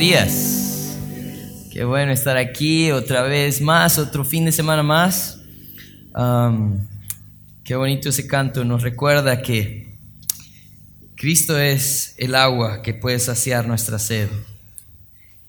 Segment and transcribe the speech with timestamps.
[0.00, 0.96] días.
[1.70, 5.42] Qué bueno estar aquí otra vez más, otro fin de semana más.
[7.64, 9.94] qué bonito ese canto, nos recuerda que
[11.16, 14.30] Cristo es el agua que puede saciar nuestra sed.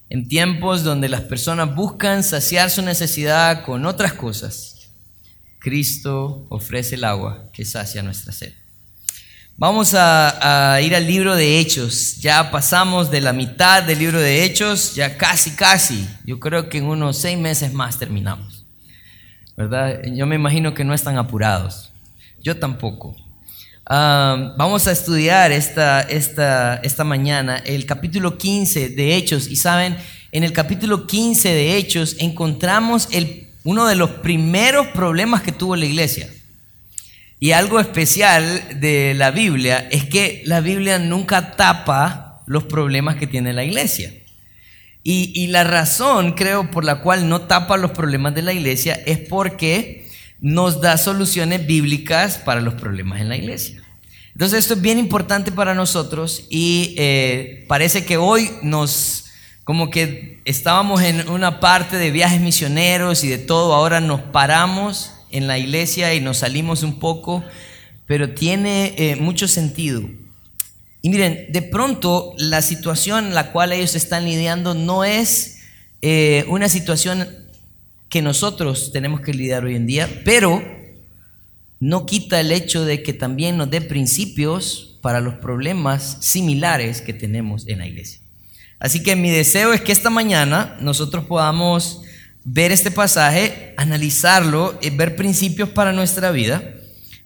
[0.09, 4.91] En tiempos donde las personas buscan saciar su necesidad con otras cosas,
[5.59, 8.51] Cristo ofrece el agua que sacia nuestra sed.
[9.61, 12.19] Vamos a, ir al libro de Hechos.
[12.19, 16.09] Ya pasamos de la mitad del libro de Hechos, ya casi, casi.
[16.25, 18.65] Yo creo que en unos seis meses más terminamos.
[19.55, 20.01] ¿Verdad?
[20.15, 21.91] Yo me imagino que no están apurados.
[22.41, 23.15] Yo tampoco.
[23.85, 29.47] Ah, vamos a estudiar esta, esta, esta mañana el capítulo 15 de Hechos.
[29.47, 29.95] Y saben,
[30.31, 35.75] en el capítulo 15 de Hechos encontramos el, uno de los primeros problemas que tuvo
[35.75, 36.31] la iglesia.
[37.43, 43.25] Y algo especial de la Biblia es que la Biblia nunca tapa los problemas que
[43.25, 44.13] tiene la iglesia.
[45.03, 49.17] Y, la razón, creo, por la cual no tapa los problemas de la iglesia es
[49.17, 50.07] porque
[50.39, 53.81] nos da soluciones bíblicas para los problemas en la iglesia.
[54.33, 59.31] Entonces esto es bien importante para nosotros y eh, parece que hoy nos,
[59.63, 65.13] como que estábamos en una parte de viajes misioneros y de todo, ahora nos paramos
[65.31, 67.43] en la iglesia y nos salimos un poco,
[68.05, 70.01] pero tiene eh, mucho sentido.
[71.01, 75.59] Y miren, de pronto la situación en la cual ellos están lidiando no es
[76.01, 77.27] eh, una situación
[78.09, 80.63] que nosotros tenemos que lidiar hoy en día, pero
[81.79, 87.13] no quita el hecho de que también nos dé principios para los problemas similares que
[87.13, 88.19] tenemos en la iglesia.
[88.79, 92.01] Así que mi deseo es que esta mañana nosotros podamos
[92.43, 96.63] ver este pasaje, analizarlo, eh, ver principios para nuestra vida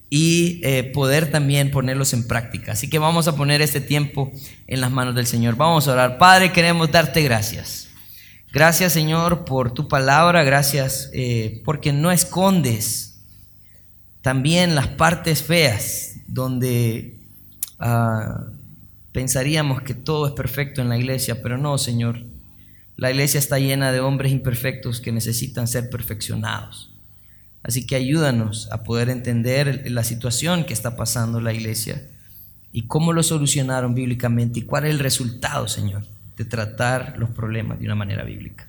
[0.10, 2.74] y eh, poder también ponerlos en práctica.
[2.74, 4.32] Así que vamos a poner este tiempo
[4.68, 5.56] en las manos del Señor.
[5.56, 6.18] Vamos a orar.
[6.18, 7.90] Padre, queremos darte gracias.
[8.56, 13.20] Gracias Señor por tu palabra, gracias eh, porque no escondes
[14.22, 17.20] también las partes feas donde
[17.80, 18.46] ah,
[19.12, 22.24] pensaríamos que todo es perfecto en la iglesia, pero no Señor.
[22.98, 26.92] La iglesia está llena de hombres imperfectos que necesitan ser perfeccionados.
[27.62, 32.08] Así que ayúdanos a poder entender la situación que está pasando la iglesia
[32.72, 36.06] y cómo lo solucionaron bíblicamente y cuál es el resultado, Señor,
[36.38, 38.68] de tratar los problemas de una manera bíblica.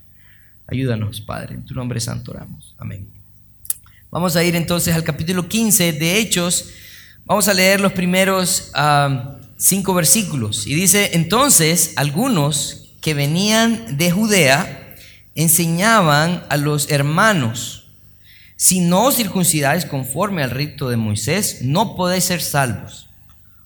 [0.66, 2.74] Ayúdanos, Padre, en tu nombre santo oramos.
[2.78, 3.08] Amén.
[4.10, 6.70] Vamos a ir entonces al capítulo 15 de Hechos.
[7.24, 10.66] Vamos a leer los primeros ah, cinco versículos.
[10.66, 14.96] Y dice, entonces algunos que venían de Judea
[15.36, 17.86] enseñaban a los hermanos,
[18.56, 23.08] si no circuncidáis conforme al rito de Moisés, no podéis ser salvos.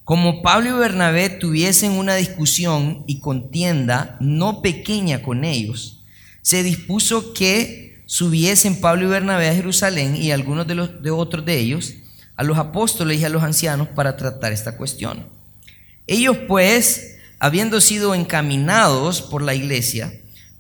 [0.04, 6.02] Como Pablo y Bernabé tuviesen una discusión y contienda no pequeña con ellos,
[6.42, 11.46] se dispuso que subiesen Pablo y Bernabé a Jerusalén y algunos de, los, de otros
[11.46, 11.94] de ellos,
[12.36, 15.24] a los apóstoles y a los ancianos para tratar esta cuestión.
[16.06, 20.12] Ellos pues habiendo sido encaminados por la iglesia,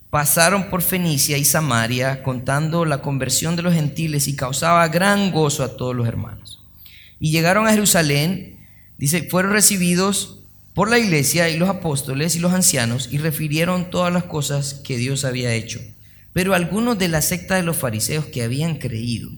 [0.08, 5.62] pasaron por Fenicia y Samaria contando la conversión de los gentiles y causaba gran gozo
[5.62, 6.64] a todos los hermanos.
[7.20, 8.58] Y llegaron a Jerusalén,
[8.96, 10.38] dice, fueron recibidos
[10.72, 14.96] por la iglesia y los apóstoles y los ancianos y refirieron todas las cosas que
[14.96, 15.80] Dios había hecho.
[16.32, 19.30] Pero algunos de la secta de los fariseos que habían creído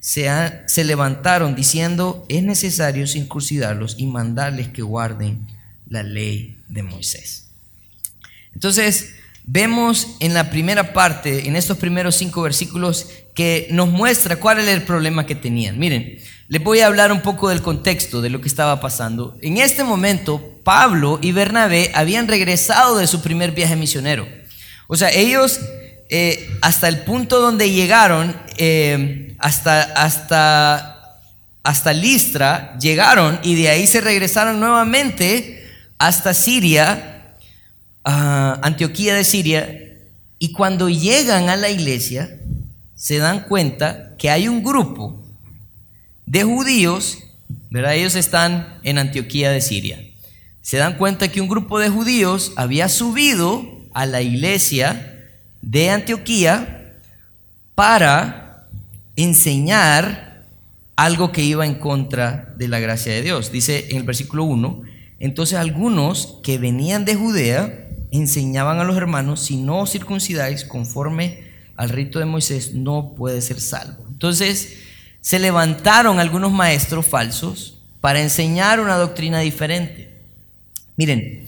[0.00, 0.28] se,
[0.66, 5.46] se levantaron diciendo, es necesario circuncidarlos y mandarles que guarden
[5.88, 7.48] la ley de Moisés.
[8.54, 14.58] Entonces, vemos en la primera parte, en estos primeros cinco versículos, que nos muestra cuál
[14.58, 15.78] era el problema que tenían.
[15.78, 16.18] Miren,
[16.48, 19.36] les voy a hablar un poco del contexto de lo que estaba pasando.
[19.42, 24.26] En este momento, Pablo y Bernabé habían regresado de su primer viaje misionero.
[24.86, 25.60] O sea, ellos
[26.10, 31.20] eh, hasta el punto donde llegaron, eh, hasta, hasta,
[31.62, 35.57] hasta Listra, llegaron y de ahí se regresaron nuevamente
[35.98, 37.34] hasta Siria,
[38.04, 39.98] Antioquía de Siria,
[40.38, 42.38] y cuando llegan a la iglesia,
[42.94, 45.22] se dan cuenta que hay un grupo
[46.26, 47.18] de judíos,
[47.70, 47.94] ¿verdad?
[47.94, 50.04] Ellos están en Antioquía de Siria.
[50.62, 55.30] Se dan cuenta que un grupo de judíos había subido a la iglesia
[55.62, 56.94] de Antioquía
[57.74, 58.66] para
[59.16, 60.44] enseñar
[60.94, 63.50] algo que iba en contra de la gracia de Dios.
[63.50, 64.82] Dice en el versículo 1,
[65.20, 71.42] entonces algunos que venían de Judea enseñaban a los hermanos, si no os circuncidáis conforme
[71.76, 74.04] al rito de Moisés, no puede ser salvo.
[74.08, 74.78] Entonces
[75.20, 80.22] se levantaron algunos maestros falsos para enseñar una doctrina diferente.
[80.96, 81.46] Miren,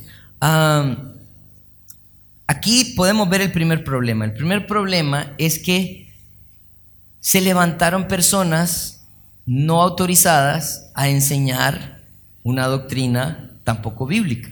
[2.47, 4.25] aquí podemos ver el primer problema.
[4.25, 6.13] El primer problema es que
[7.21, 9.05] se levantaron personas
[9.47, 12.03] no autorizadas a enseñar
[12.43, 14.51] una doctrina tampoco bíblica.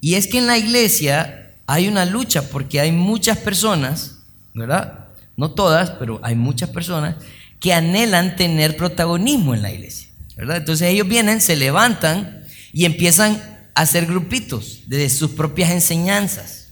[0.00, 4.18] Y es que en la iglesia hay una lucha porque hay muchas personas,
[4.52, 5.08] ¿verdad?
[5.36, 7.16] No todas, pero hay muchas personas
[7.60, 10.58] que anhelan tener protagonismo en la iglesia, ¿verdad?
[10.58, 13.42] Entonces ellos vienen, se levantan y empiezan
[13.74, 16.68] a hacer grupitos de sus propias enseñanzas.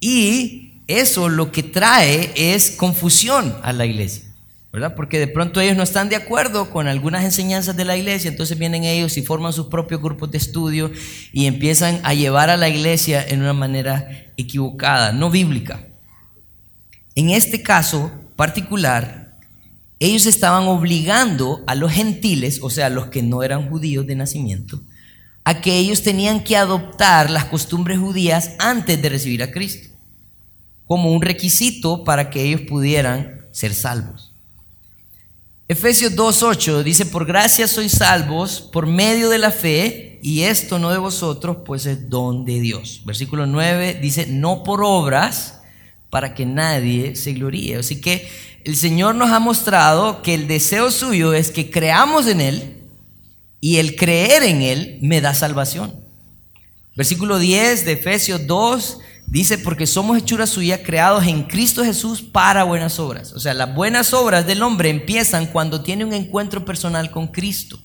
[0.00, 4.29] Y eso lo que trae es confusión a la iglesia.
[4.70, 8.56] Porque de pronto ellos no están de acuerdo con algunas enseñanzas de la iglesia, entonces
[8.56, 10.92] vienen ellos y forman sus propios grupos de estudio
[11.32, 15.84] y empiezan a llevar a la iglesia en una manera equivocada, no bíblica.
[17.16, 19.36] En este caso particular,
[19.98, 24.80] ellos estaban obligando a los gentiles, o sea, los que no eran judíos de nacimiento,
[25.42, 29.88] a que ellos tenían que adoptar las costumbres judías antes de recibir a Cristo,
[30.86, 34.29] como un requisito para que ellos pudieran ser salvos.
[35.70, 40.90] Efesios 2.8 dice, por gracia sois salvos por medio de la fe, y esto no
[40.90, 43.02] de vosotros, pues es don de Dios.
[43.04, 45.60] Versículo 9 dice, no por obras,
[46.10, 47.76] para que nadie se gloríe.
[47.76, 48.28] Así que
[48.64, 52.82] el Señor nos ha mostrado que el deseo suyo es que creamos en Él,
[53.60, 55.94] y el creer en Él me da salvación.
[56.96, 58.98] Versículo 10 de Efesios 2
[59.30, 63.32] Dice, porque somos hechura suya, creados en Cristo Jesús para buenas obras.
[63.32, 67.78] O sea, las buenas obras del hombre empiezan cuando tiene un encuentro personal con Cristo.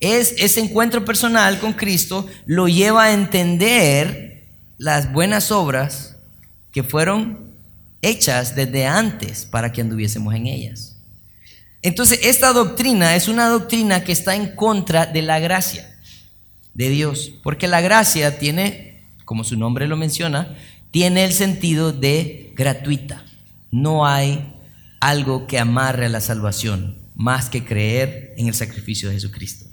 [0.00, 4.42] Es, ese encuentro personal con Cristo lo lleva a entender
[4.76, 6.16] las buenas obras
[6.72, 7.38] que fueron
[8.02, 10.96] hechas desde antes para que anduviésemos en ellas.
[11.80, 15.96] Entonces, esta doctrina es una doctrina que está en contra de la gracia
[16.74, 18.89] de Dios, porque la gracia tiene
[19.30, 20.56] como su nombre lo menciona,
[20.90, 23.22] tiene el sentido de gratuita.
[23.70, 24.52] No hay
[24.98, 29.66] algo que amarre a la salvación más que creer en el sacrificio de Jesucristo.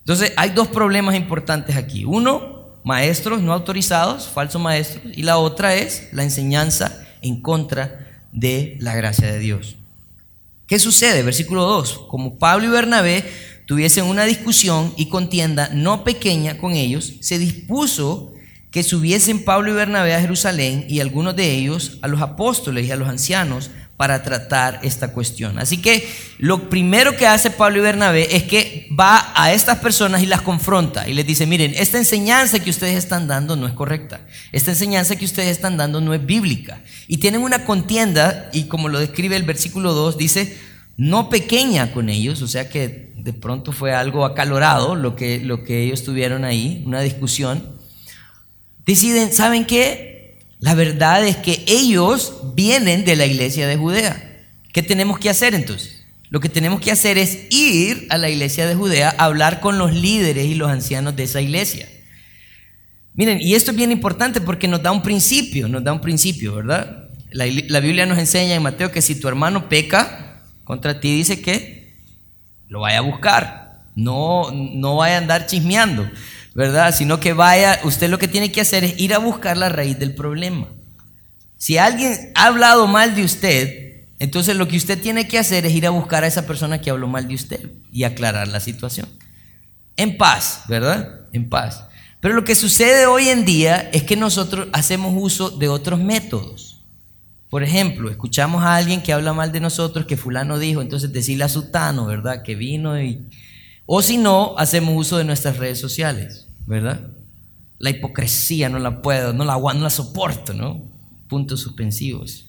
[0.00, 2.04] Entonces, hay dos problemas importantes aquí.
[2.04, 8.76] Uno, maestros no autorizados, falsos maestros, y la otra es la enseñanza en contra de
[8.80, 9.76] la gracia de Dios.
[10.66, 11.22] ¿Qué sucede?
[11.22, 12.06] Versículo 2.
[12.08, 13.24] Como Pablo y Bernabé
[13.66, 18.33] tuviesen una discusión y contienda no pequeña con ellos, se dispuso
[18.74, 22.90] que subiesen Pablo y Bernabé a Jerusalén y algunos de ellos a los apóstoles y
[22.90, 25.60] a los ancianos para tratar esta cuestión.
[25.60, 26.04] Así que
[26.38, 30.42] lo primero que hace Pablo y Bernabé es que va a estas personas y las
[30.42, 34.72] confronta y les dice, miren, esta enseñanza que ustedes están dando no es correcta, esta
[34.72, 36.80] enseñanza que ustedes están dando no es bíblica.
[37.06, 40.58] Y tienen una contienda y como lo describe el versículo 2, dice,
[40.96, 45.62] no pequeña con ellos, o sea que de pronto fue algo acalorado lo que, lo
[45.62, 47.73] que ellos tuvieron ahí, una discusión
[48.86, 50.38] deciden, ¿saben qué?
[50.58, 54.42] La verdad es que ellos vienen de la iglesia de Judea.
[54.72, 56.04] ¿Qué tenemos que hacer entonces?
[56.30, 59.78] Lo que tenemos que hacer es ir a la iglesia de Judea a hablar con
[59.78, 61.88] los líderes y los ancianos de esa iglesia.
[63.14, 66.56] Miren, y esto es bien importante porque nos da un principio, nos da un principio,
[66.56, 67.08] ¿verdad?
[67.30, 71.40] La, la, Biblia nos enseña en Mateo que si tu hermano peca contra ti, dice
[71.40, 71.94] que
[72.68, 76.10] lo vaya a buscar, no, no vaya a andar chismeando.
[76.54, 76.94] ¿Verdad?
[76.94, 79.98] Sino que vaya, usted lo que tiene que hacer es ir a buscar la raíz
[79.98, 80.68] del problema.
[81.58, 85.72] Si alguien ha hablado mal de usted, entonces lo que usted tiene que hacer es
[85.72, 89.08] ir a buscar a esa persona que habló mal de usted y aclarar la situación.
[89.96, 91.20] En paz, ¿verdad?
[91.32, 91.84] En paz.
[92.20, 96.80] Pero lo que sucede hoy en día es que nosotros hacemos uso de otros métodos.
[97.50, 101.44] Por ejemplo, escuchamos a alguien que habla mal de nosotros, que fulano dijo, entonces decirle
[101.44, 102.42] a Sutano, ¿verdad?
[102.42, 103.22] Que vino y...
[103.86, 106.44] O si no, hacemos uso de nuestras redes sociales.
[106.66, 107.00] ¿verdad?
[107.78, 110.82] La hipocresía no la puedo, no la, no la soporto, ¿no?
[111.28, 112.46] Puntos suspensivos,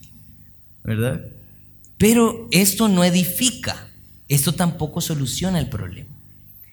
[0.83, 1.21] ¿verdad?
[1.97, 3.87] Pero esto no edifica,
[4.27, 6.09] esto tampoco soluciona el problema.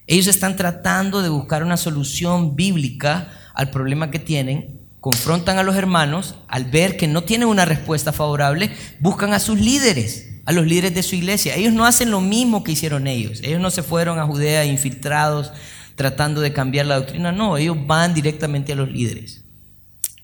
[0.06, 5.76] Ellos están tratando de buscar una solución bíblica al problema que tienen, confrontan a los
[5.76, 10.66] hermanos, al ver que no tienen una respuesta favorable, buscan a sus líderes, a los
[10.66, 11.54] líderes de su iglesia.
[11.56, 13.40] Ellos no hacen lo mismo que hicieron ellos.
[13.42, 15.52] Ellos no se fueron a Judea infiltrados
[15.94, 19.44] tratando de cambiar la doctrina, no, ellos van directamente a los líderes.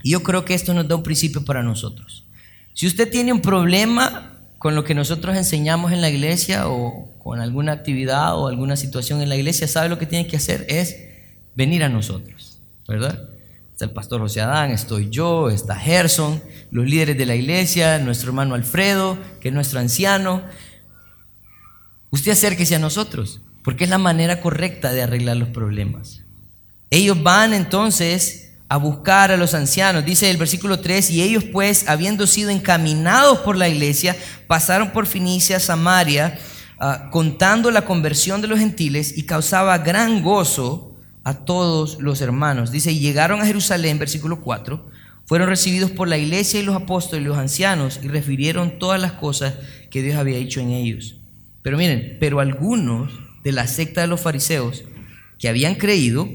[0.03, 2.25] Y yo creo que esto nos da un principio para nosotros.
[2.75, 7.41] Si usted tiene un problema con lo que nosotros enseñamos en la iglesia o con
[7.41, 10.97] alguna actividad o alguna situación en la iglesia, sabe lo que tiene que hacer es
[11.55, 13.29] venir a nosotros, ¿verdad?
[13.79, 16.43] Está el pastor José Adán, estoy yo, está Gerson,
[16.73, 20.43] los líderes de la iglesia, nuestro hermano Alfredo, que es nuestro anciano.
[22.11, 26.23] Usted acérquese a nosotros porque es la manera correcta de arreglar los problemas.
[26.91, 30.05] Ellos van entonces a buscar a los ancianos.
[30.05, 34.17] Dice el versículo 3, y ellos pues, habiendo sido encaminados por la iglesia,
[34.49, 36.37] pasaron por Finicia, Samaria,
[36.81, 40.88] ah, contando la conversión de los gentiles y causaba gran gozo
[41.29, 42.71] a todos los hermanos.
[42.71, 44.91] Dice, y llegaron a Jerusalén, versículo 4,
[45.27, 49.13] fueron recibidos por la iglesia y los apóstoles y los ancianos y refirieron todas las
[49.13, 49.53] cosas
[49.91, 51.17] que Dios había hecho en ellos.
[51.61, 53.13] Pero miren, pero algunos
[53.45, 54.85] de la secta de los fariseos
[55.39, 56.31] que habían creído,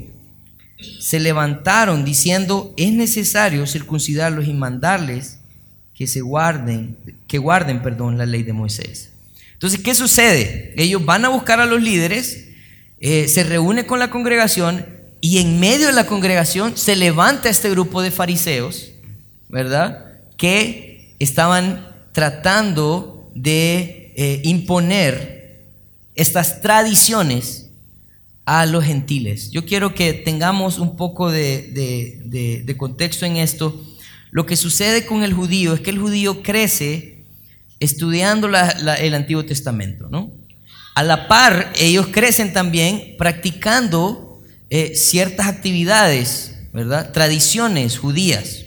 [1.00, 5.39] se levantaron diciendo, es necesario circuncidarlos y mandarles
[5.95, 6.97] que se guarden,
[7.27, 9.09] que guarden, perdón, la ley de Moisés.
[9.53, 10.75] Entonces, ¿qué sucede?
[10.77, 12.42] Ellos van a buscar a los líderes,
[13.05, 14.86] eh, se reúnen con la congregación
[15.19, 18.91] y en medio de la congregación se levanta este grupo de fariseos,
[19.50, 20.22] ¿verdad?
[20.38, 25.65] Que estaban tratando de eh, imponer
[26.15, 27.72] estas tradiciones
[28.45, 29.51] a los gentiles.
[29.51, 33.83] Yo quiero que tengamos un poco de, contexto en esto.
[34.31, 37.25] Lo que sucede con el judío es que el judío crece
[37.81, 40.31] estudiando el Antiguo Testamento, ¿no?
[40.95, 47.12] A la par, ellos crecen también practicando eh, ciertas actividades, ¿verdad?
[47.12, 48.65] Tradiciones judías.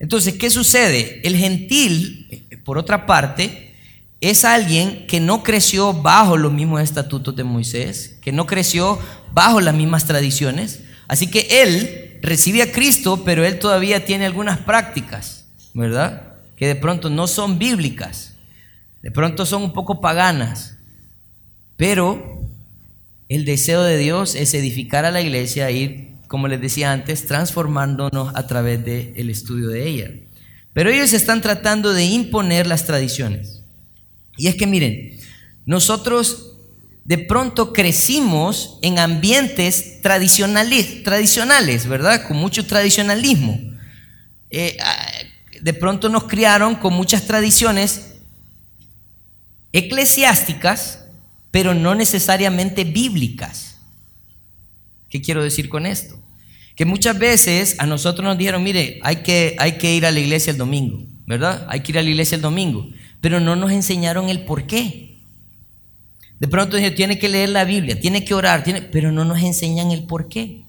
[0.00, 1.20] Entonces, ¿qué sucede?
[1.24, 3.74] El gentil, por otra parte,
[4.20, 8.98] es alguien que no creció bajo los mismos estatutos de Moisés, que no creció
[9.32, 10.80] bajo las mismas tradiciones.
[11.06, 16.34] Así que él recibe a Cristo, pero él todavía tiene algunas prácticas, ¿verdad?
[16.56, 18.34] Que de pronto no son bíblicas,
[19.02, 20.77] de pronto son un poco paganas.
[21.78, 22.42] Pero
[23.28, 28.34] el deseo de Dios es edificar a la iglesia, ir, como les decía antes, transformándonos
[28.34, 30.10] a través del estudio de ella.
[30.74, 33.62] Pero ellos están tratando de imponer las tradiciones.
[34.36, 35.18] Y es que miren,
[35.66, 36.56] nosotros
[37.04, 42.26] de pronto crecimos en ambientes tradicionales, tradicionales ¿verdad?
[42.26, 43.56] Con mucho tradicionalismo.
[44.50, 45.12] Eh, ah,
[45.60, 48.14] de pronto nos criaron con muchas tradiciones
[49.72, 51.04] eclesiásticas,
[51.50, 53.78] pero no necesariamente bíblicas.
[55.08, 56.20] ¿Qué quiero decir con esto?
[56.76, 60.20] Que muchas veces a nosotros nos dijeron, mire, hay que, hay que ir a la
[60.20, 61.66] iglesia el domingo, ¿verdad?
[61.68, 62.88] Hay que ir a la iglesia el domingo
[63.20, 65.16] pero no nos enseñaron el por qué.
[66.38, 69.90] De pronto tiene que leer la Biblia, tiene que orar, tiene, pero no nos enseñan
[69.90, 70.62] el por qué.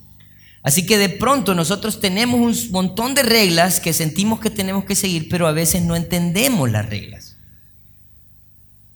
[0.64, 4.96] Así que de pronto nosotros tenemos un montón de reglas que sentimos que tenemos que
[4.96, 7.29] seguir, pero a veces no entendemos las reglas.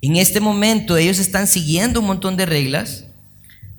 [0.03, 3.05] En este momento ellos están siguiendo un montón de reglas,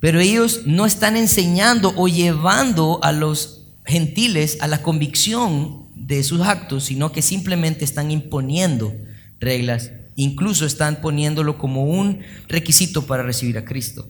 [0.01, 6.41] pero ellos no están enseñando o llevando a los gentiles a la convicción de sus
[6.41, 8.95] actos, sino que simplemente están imponiendo
[9.39, 14.09] reglas, incluso están poniéndolo como un requisito para recibir a Cristo.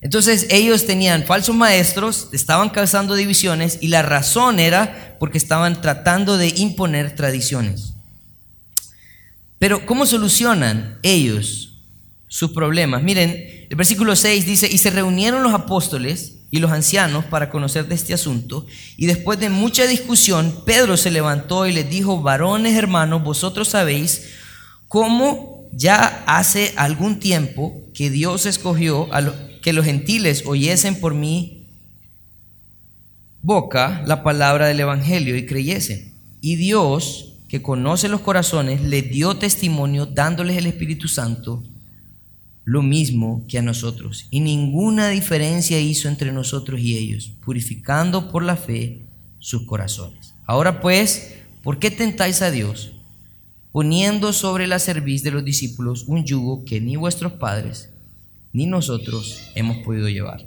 [0.00, 6.36] Entonces ellos tenían falsos maestros, estaban causando divisiones y la razón era porque estaban tratando
[6.38, 7.94] de imponer tradiciones.
[9.58, 11.80] Pero ¿cómo solucionan ellos
[12.28, 13.02] sus problemas?
[13.02, 17.86] Miren, el versículo 6 dice, y se reunieron los apóstoles y los ancianos para conocer
[17.86, 18.66] de este asunto.
[18.96, 24.28] Y después de mucha discusión, Pedro se levantó y les dijo, varones hermanos, vosotros sabéis
[24.86, 31.66] cómo ya hace algún tiempo que Dios escogió a que los gentiles oyesen por mi
[33.42, 36.14] boca la palabra del Evangelio y creyesen.
[36.40, 41.62] Y Dios, que conoce los corazones, les dio testimonio dándoles el Espíritu Santo
[42.68, 48.42] lo mismo que a nosotros, y ninguna diferencia hizo entre nosotros y ellos, purificando por
[48.42, 49.00] la fe
[49.38, 50.34] sus corazones.
[50.44, 52.92] Ahora pues, ¿por qué tentáis a Dios,
[53.72, 57.88] poniendo sobre la cerviz de los discípulos un yugo que ni vuestros padres
[58.52, 60.44] ni nosotros hemos podido llevar?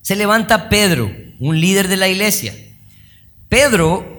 [0.00, 2.54] Se levanta Pedro, un líder de la iglesia.
[3.50, 4.15] Pedro,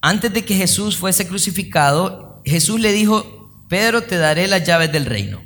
[0.00, 5.06] antes de que Jesús fuese crucificado, Jesús le dijo, Pedro, te daré las llaves del
[5.06, 5.42] reino.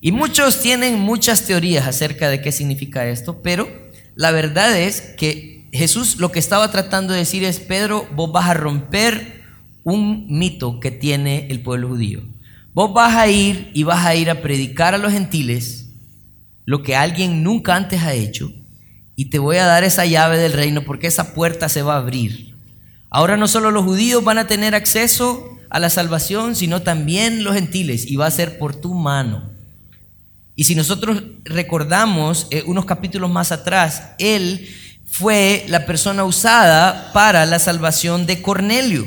[0.00, 3.68] Y muchos tienen muchas teorías acerca de qué significa esto, pero
[4.14, 8.48] la verdad es que Jesús lo que estaba tratando de decir es, Pedro, vos vas
[8.48, 9.42] a romper
[9.84, 12.22] un mito que tiene el pueblo judío.
[12.74, 15.88] Vos vas a ir y vas a ir a predicar a los gentiles
[16.64, 18.52] lo que alguien nunca antes ha hecho
[19.16, 21.98] y te voy a dar esa llave del reino porque esa puerta se va a
[21.98, 22.51] abrir.
[23.14, 27.54] Ahora no solo los judíos van a tener acceso a la salvación, sino también los
[27.54, 29.50] gentiles, y va a ser por tu mano.
[30.56, 34.66] Y si nosotros recordamos eh, unos capítulos más atrás, Él
[35.04, 39.06] fue la persona usada para la salvación de Cornelio.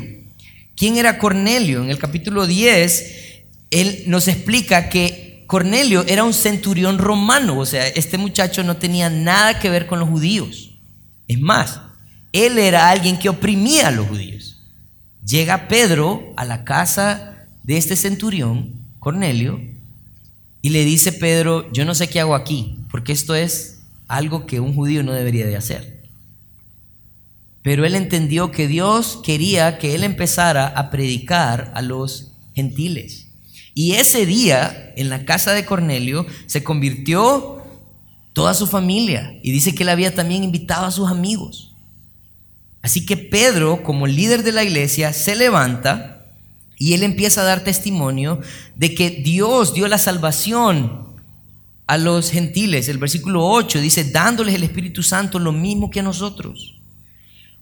[0.76, 1.84] ¿Quién era Cornelio?
[1.84, 7.88] En el capítulo 10, Él nos explica que Cornelio era un centurión romano, o sea,
[7.88, 10.78] este muchacho no tenía nada que ver con los judíos.
[11.28, 11.80] Es más,
[12.36, 14.58] él era alguien que oprimía a los judíos.
[15.26, 19.60] Llega Pedro a la casa de este centurión, Cornelio,
[20.62, 24.60] y le dice Pedro, yo no sé qué hago aquí, porque esto es algo que
[24.60, 26.04] un judío no debería de hacer.
[27.62, 33.28] Pero él entendió que Dios quería que él empezara a predicar a los gentiles.
[33.74, 37.64] Y ese día, en la casa de Cornelio, se convirtió
[38.34, 39.40] toda su familia.
[39.42, 41.75] Y dice que él había también invitado a sus amigos.
[42.86, 46.24] Así que Pedro, como líder de la iglesia, se levanta
[46.78, 48.42] y él empieza a dar testimonio
[48.76, 51.08] de que Dios dio la salvación
[51.88, 52.88] a los gentiles.
[52.88, 56.76] El versículo 8 dice, dándoles el Espíritu Santo lo mismo que a nosotros.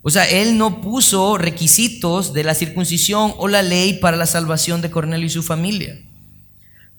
[0.02, 4.82] O sea, él no puso requisitos de la circuncisión o la ley para la salvación
[4.82, 6.02] de Cornelio y su familia.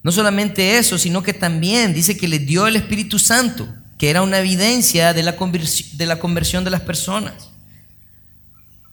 [0.02, 4.22] No solamente eso, sino que también dice que le dio el Espíritu Santo, que era
[4.22, 7.50] una evidencia de la, de la conversión de las personas.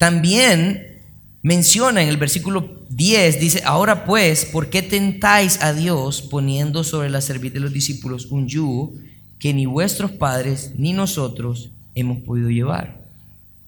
[0.01, 1.00] También
[1.43, 7.12] menciona en el versículo 10, dice, ahora pues, ¿por qué tentáis a Dios poniendo sobre
[7.12, 8.93] la cerviz de los discípulos un yugo
[9.38, 13.05] que ni vuestros padres ni nosotros hemos podido llevar?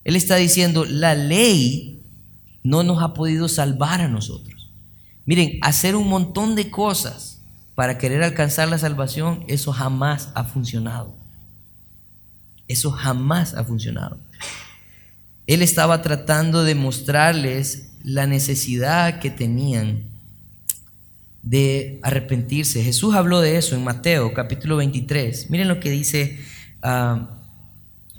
[0.03, 2.01] Él está diciendo, la ley
[2.63, 4.71] no nos ha podido salvar a nosotros.
[5.27, 7.41] Miren, hacer un montón de cosas
[7.75, 11.13] para querer alcanzar la salvación, eso jamás ha funcionado.
[12.67, 14.17] Eso jamás ha funcionado.
[15.47, 20.03] Él estaba tratando de mostrarles la necesidad que tenían
[21.41, 22.83] de arrepentirse.
[22.83, 25.49] Jesús habló de eso en Mateo capítulo 23.
[25.49, 26.39] Miren lo que dice,
[26.81, 27.29] ah,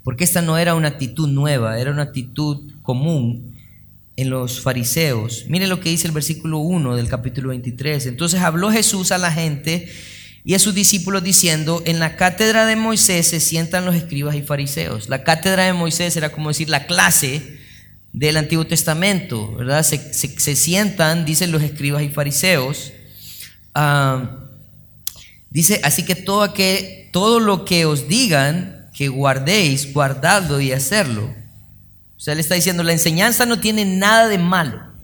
[0.03, 3.55] porque esta no era una actitud nueva, era una actitud común
[4.15, 5.45] en los fariseos.
[5.49, 8.05] Miren lo que dice el versículo 1 del capítulo 23.
[8.05, 9.89] Entonces habló Jesús a la gente
[10.45, 14.43] y a sus discípulos diciendo, en la cátedra de Moisés se sientan los escribas y
[14.43, 15.09] fariseos.
[15.09, 17.59] La cátedra de Moisés era como decir la clase
[18.13, 19.81] del Antiguo Testamento, ¿verdad?
[19.81, 22.93] Se, sientan, dicen los escribas y fariseos.
[23.73, 24.37] Ah,
[25.49, 31.33] dice, así que todo, que todo lo que os digan que guardéis, guardadlo y hacerlo.
[32.17, 34.94] O sea, le está diciendo, la enseñanza no tiene nada de malo.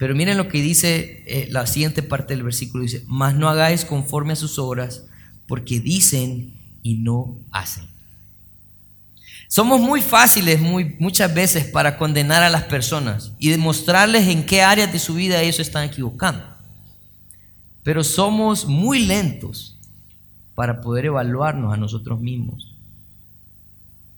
[0.00, 2.84] Pero miren lo que dice eh, la siguiente parte del versículo.
[2.84, 5.04] Dice, mas no hagáis conforme a sus obras,
[5.46, 7.84] porque dicen y no hacen.
[9.46, 14.62] Somos muy fáciles muy, muchas veces para condenar a las personas y demostrarles en qué
[14.62, 16.44] áreas de su vida ellos están equivocando.
[17.82, 19.76] Pero somos muy lentos
[20.54, 22.74] para poder evaluarnos a nosotros mismos.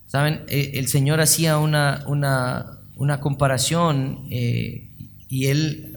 [0.06, 4.91] Saben, eh, el Señor hacía una, una, una comparación eh,
[5.32, 5.96] y él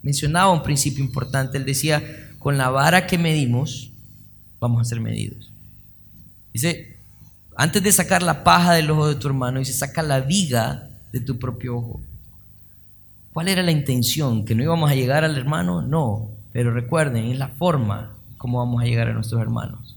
[0.00, 1.58] mencionaba un principio importante.
[1.58, 2.02] Él decía,
[2.38, 3.90] con la vara que medimos,
[4.58, 5.52] vamos a ser medidos.
[6.54, 6.96] Dice,
[7.54, 11.20] antes de sacar la paja del ojo de tu hermano, dice, saca la viga de
[11.20, 12.00] tu propio ojo.
[13.34, 14.46] ¿Cuál era la intención?
[14.46, 15.82] ¿Que no íbamos a llegar al hermano?
[15.82, 19.96] No, pero recuerden, es la forma como vamos a llegar a nuestros hermanos.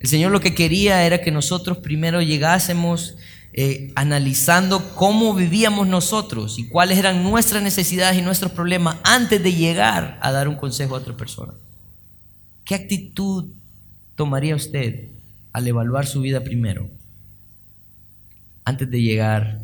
[0.00, 3.16] El Señor lo que quería era que nosotros primero llegásemos
[3.52, 9.52] eh, analizando cómo vivíamos nosotros y cuáles eran nuestras necesidades y nuestros problemas antes de
[9.52, 11.52] llegar a dar un consejo a otra persona.
[12.64, 13.46] ¿Qué actitud
[14.14, 15.08] tomaría usted
[15.52, 16.88] al evaluar su vida primero
[18.64, 19.60] antes de llegar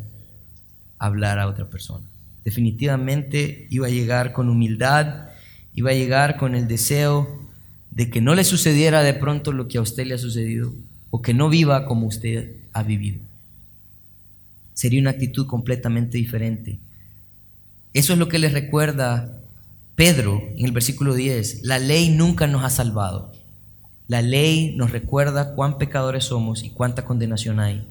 [0.99, 2.05] a hablar a otra persona?
[2.43, 5.29] Definitivamente iba a llegar con humildad,
[5.75, 7.41] iba a llegar con el deseo
[7.91, 10.73] de que no le sucediera de pronto lo que a usted le ha sucedido
[11.09, 13.19] o que no viva como usted ha vivido
[14.77, 16.77] sería una actitud completamente diferente.
[17.93, 19.41] Eso es lo que les recuerda
[19.95, 21.63] Pedro en el versículo 10.
[21.63, 23.33] La ley nunca nos ha salvado.
[24.07, 27.87] La ley nos recuerda cuán pecadores somos y cuánta condenación hay.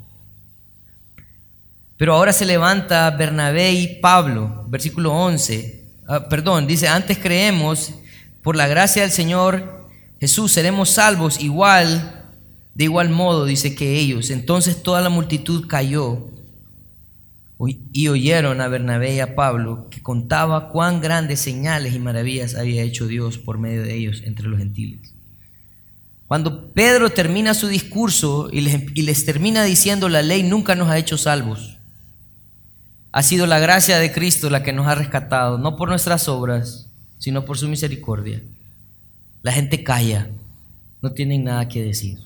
[1.97, 5.85] Pero ahora se levanta Bernabé y Pablo, versículo 11.
[6.07, 7.95] Ah, perdón, dice, antes creemos,
[8.43, 9.89] por la gracia del Señor
[10.21, 12.23] Jesús seremos salvos igual,
[12.75, 14.31] de igual modo, dice que ellos.
[14.31, 16.36] Entonces toda la multitud cayó
[17.59, 22.83] y oyeron a Bernabé y a Pablo que contaba cuán grandes señales y maravillas había
[22.83, 25.15] hecho Dios por medio de ellos entre los gentiles.
[26.27, 31.17] Cuando Pedro termina su discurso y les, termina diciendo la ley nunca nos ha hecho
[31.17, 31.79] salvos,
[33.13, 36.91] ha sido la gracia de Cristo la que nos ha rescatado, no por nuestras obras,
[37.19, 38.43] sino por su misericordia.
[39.43, 40.29] La gente calla,
[41.01, 42.19] no tienen nada que decir.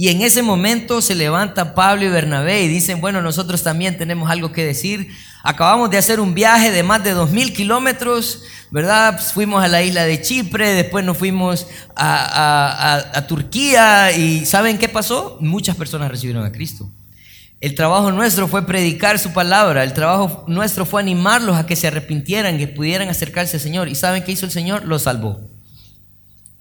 [0.00, 4.30] Y en ese momento se levanta Pablo y Bernabé y dicen, bueno, nosotros también tenemos
[4.30, 5.08] algo que decir.
[5.42, 9.20] Acabamos de hacer un viaje de más de dos mil kilómetros, ¿verdad?
[9.34, 14.88] fuimos a la isla de Chipre, después nos fuimos a, a Turquía y ¿saben qué
[14.88, 15.36] pasó?
[15.40, 16.88] Muchas personas recibieron a Cristo.
[17.60, 21.88] El trabajo nuestro fue predicar su palabra, el trabajo nuestro fue animarlos a que se
[21.88, 23.88] arrepintieran, que pudieran acercarse al Señor.
[23.88, 24.84] ¿Y saben qué hizo el Señor?
[24.84, 25.40] Los salvó.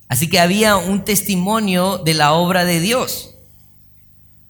[0.08, 3.36] Así que había un testimonio de la obra de Dios.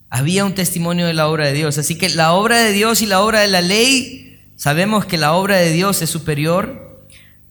[0.10, 1.78] Había un testimonio de la obra de Dios.
[1.78, 5.34] Así que la obra de Dios y la obra de la ley, sabemos que la
[5.34, 7.06] obra de Dios es superior,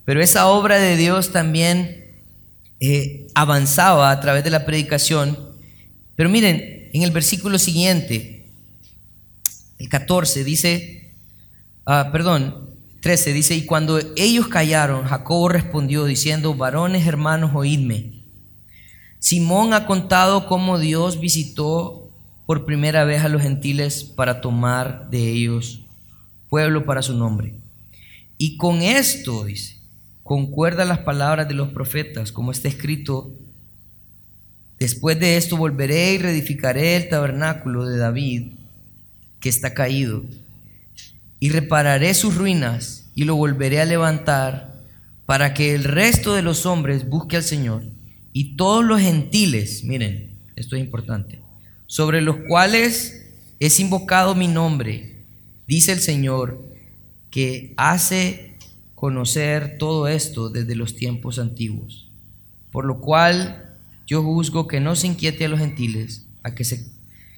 [0.05, 2.07] pero esa obra de Dios también
[2.79, 5.37] eh, avanzaba a través de la predicación.
[6.15, 8.47] Pero miren, en el versículo siguiente,
[9.79, 11.13] el 14, dice,
[11.85, 12.66] ah, perdón,
[13.07, 18.25] 13 dice, y cuando ellos callaron, Jacobo respondió diciendo, varones hermanos, oídme.
[19.21, 22.11] Simón ha contado cómo Dios visitó
[22.47, 25.83] por primera vez a los gentiles para tomar de ellos
[26.49, 27.55] pueblo para su nombre.
[28.39, 29.77] Y con esto, dice,
[30.25, 33.31] concuerda las palabras de los profetas, como está escrito,
[34.81, 38.49] después de esto volveré y reedificaré el tabernáculo de David,
[39.39, 40.25] que está caído
[41.47, 44.83] y repararé sus ruinas y lo volveré a levantar
[45.27, 47.85] para que el resto de los hombres busque al Señor
[48.33, 51.39] y todos los gentiles, miren, esto es importante,
[51.87, 53.29] sobre los cuales
[53.61, 55.19] es invocado mi nombre,
[55.69, 56.65] dice el Señor,
[57.31, 58.57] que hace
[58.97, 62.09] conocer todo esto desde los tiempos antiguos.
[62.73, 63.73] Por lo cual
[64.05, 66.89] yo juzgo que no se inquiete a los gentiles a que se,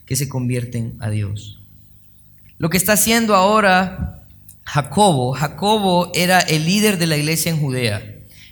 [0.06, 1.57] que se convierten a Dios.
[2.58, 4.08] Lo que está haciendo ahora
[4.64, 8.02] Jacobo, Jacobo era el líder de la iglesia en Judea.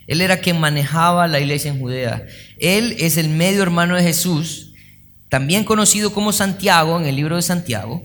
[0.07, 2.25] Él era quien manejaba la iglesia en Judea.
[2.59, 4.73] Él es el medio hermano de Jesús,
[5.29, 8.03] también conocido como Santiago en el libro de Santiago.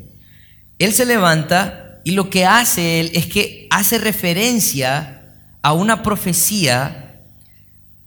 [0.79, 5.21] Él se levanta y lo que hace él es que hace referencia
[5.61, 7.21] a una profecía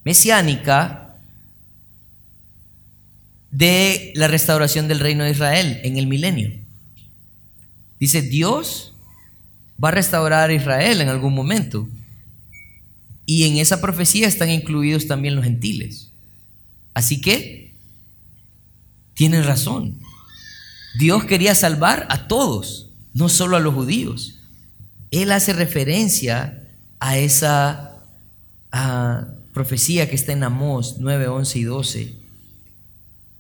[0.03, 1.15] mesiánica
[3.53, 6.64] de la restauración del reino de Israel en el milenio.
[7.99, 8.93] Dice, Dios
[9.83, 11.89] va a restaurar a Israel en algún momento.
[13.27, 16.11] Y en esa profecía están incluidos también los gentiles.
[16.93, 17.73] Así que,
[19.15, 19.99] tienen razón.
[20.99, 24.35] Dios quería salvar a todos, no solo a los judíos.
[25.11, 26.63] Él hace referencia
[26.99, 27.91] a esa
[29.53, 32.15] profecía que está en Amós 9, 11 y 12.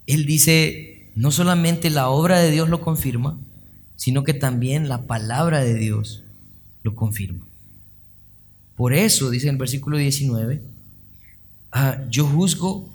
[0.07, 3.37] Él dice, no solamente la obra de Dios lo confirma,
[3.97, 6.23] sino que también la palabra de Dios
[6.83, 7.45] lo confirma.
[8.77, 10.61] Por eso, dice en el versículo 19,
[11.73, 12.89] ah, yo juzgo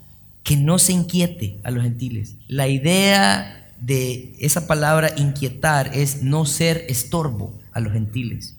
[0.44, 2.36] que no se inquiete a los gentiles.
[2.48, 8.56] La idea de esa palabra inquietar es no ser estorbo a los gentiles.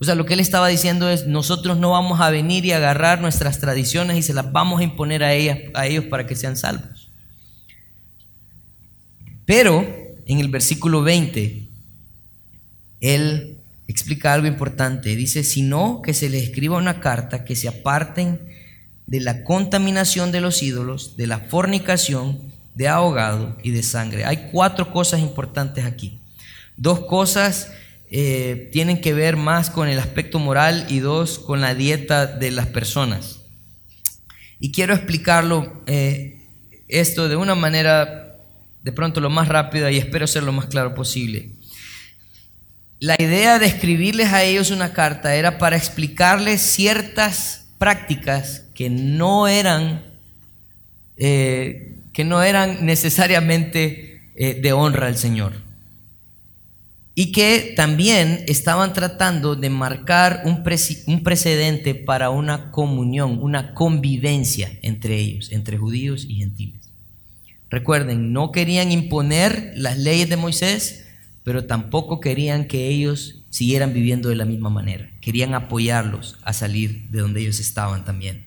[0.00, 3.20] O sea, lo que él estaba diciendo es, nosotros no vamos a venir y agarrar
[3.20, 6.56] nuestras tradiciones y se las vamos a imponer a, ellas, a ellos para que sean
[6.56, 7.10] salvos.
[9.46, 9.86] Pero
[10.26, 11.63] en el versículo 20
[13.04, 15.14] él explica algo importante.
[15.16, 18.40] Dice, sino que se les escriba una carta que se aparten
[19.06, 22.40] de la contaminación de los ídolos, de la fornicación,
[22.74, 24.24] de ahogado y de sangre.
[24.24, 26.18] Hay cuatro cosas importantes aquí.
[26.76, 27.70] Dos cosas
[28.10, 32.50] eh, tienen que ver más con el aspecto moral y dos con la dieta de
[32.50, 33.40] las personas.
[34.58, 36.40] Y quiero explicarlo eh,
[36.88, 38.36] esto de una manera
[38.82, 41.50] de pronto lo más rápida y espero ser lo más claro posible.
[43.00, 49.48] La idea de escribirles a ellos una carta era para explicarles ciertas prácticas que no
[49.48, 50.02] eran,
[51.16, 55.52] eh, que no eran necesariamente eh, de honra al Señor.
[57.16, 60.64] Y que también estaban tratando de marcar un,
[61.06, 66.80] un precedente para una comunión, una convivencia entre ellos, entre judíos y gentiles.
[67.70, 71.03] Recuerden, no querían imponer las leyes de Moisés,
[71.44, 75.10] pero tampoco querían que ellos siguieran viviendo de la misma manera.
[75.20, 78.46] Querían apoyarlos a salir de donde ellos estaban también.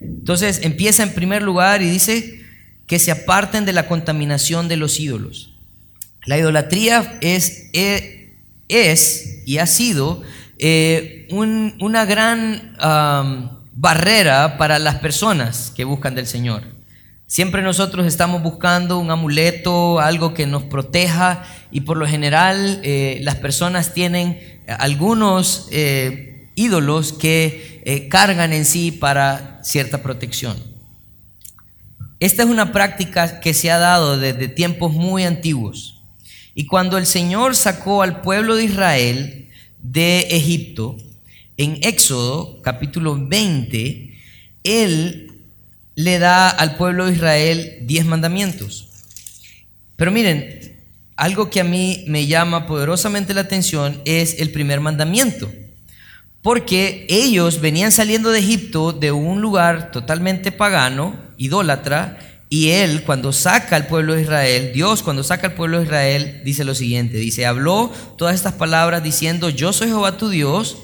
[0.00, 2.42] Entonces empieza en primer lugar y dice
[2.86, 5.54] que se aparten de la contaminación de los ídolos.
[6.26, 8.34] La idolatría es, e,
[8.68, 10.22] es, y ha sido
[10.58, 12.76] eh, una gran
[13.74, 16.74] barrera para las personas que buscan del Señor.
[17.26, 21.42] Siempre nosotros estamos buscando un amuleto, algo que nos proteja
[21.74, 28.64] y por lo general eh, las personas tienen algunos eh, ídolos que eh, cargan en
[28.64, 30.56] sí para cierta protección.
[32.20, 36.00] esta es una práctica que se ha dado desde tiempos muy antiguos.
[36.54, 39.48] Y cuando el Señor sacó al pueblo de Israel
[39.80, 40.96] de Egipto,
[41.56, 44.16] en Éxodo capítulo 20,
[44.62, 45.32] Él
[45.96, 48.86] le da al pueblo de Israel diez mandamientos.
[49.96, 50.63] Pero miren,
[51.16, 55.50] algo que a mí me llama poderosamente la atención es el primer mandamiento.
[56.42, 62.18] Porque ellos venían saliendo de Egipto de un lugar totalmente pagano, idólatra,
[62.50, 66.42] y él cuando saca al pueblo de Israel, Dios cuando saca al pueblo de Israel,
[66.44, 70.76] dice lo siguiente, dice, habló todas estas palabras diciendo, yo soy Jehová tu Dios,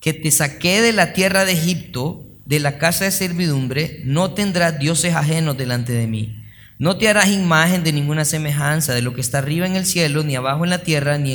[0.00, 4.78] que te saqué de la tierra de Egipto, de la casa de servidumbre, no tendrás
[4.78, 6.34] dioses ajenos delante de mí.
[6.78, 10.22] No te harás imagen de ninguna semejanza de lo que está arriba en el cielo,
[10.22, 11.32] ni abajo en la tierra, ni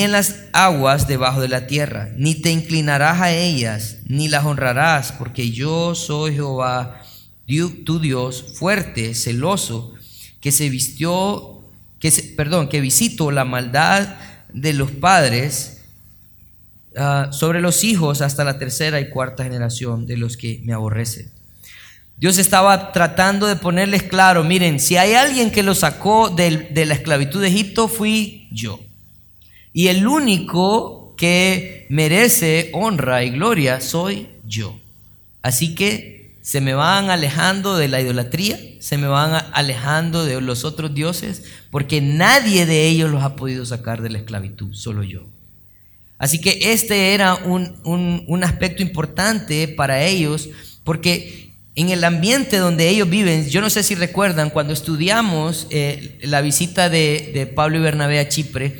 [0.00, 5.10] en, las aguas debajo de la tierra, ni te inclinarás a ellas, ni las honrarás,
[5.10, 7.02] porque yo soy Jehová,
[7.84, 9.94] tu Dios, fuerte, celoso,
[10.40, 11.64] que se vistió,
[11.98, 14.16] que perdón, que visito la maldad
[14.52, 15.80] de los padres
[16.96, 21.30] ah, sobre los hijos hasta la tercera y cuarta generación de los que me aborrecen.
[22.16, 26.94] Dios estaba tratando de ponerles claro, miren, si hay alguien que lo sacó de, la
[26.94, 28.80] esclavitud de Egipto, fui yo.
[29.72, 34.78] Y el único que merece honra y gloria soy yo.
[35.42, 40.64] Así que se me van alejando de la idolatría, se me van alejando de los
[40.64, 45.26] otros dioses, porque nadie de ellos los ha podido sacar de la esclavitud, solo yo.
[46.18, 50.48] Así que este era un aspecto importante para ellos,
[50.84, 56.18] porque en el ambiente donde ellos viven, yo no sé si recuerdan, cuando estudiamos eh,
[56.22, 58.78] la visita de, Pablo y Bernabé a Chipre,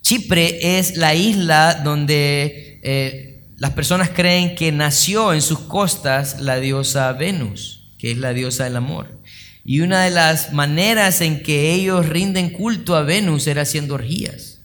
[0.00, 6.60] Chipre es la isla donde eh, las personas creen que nació en sus costas la
[6.60, 9.20] diosa Venus, que es la diosa del amor.
[9.64, 14.60] Y una de las maneras en que ellos rinden culto a Venus era haciendo orgías,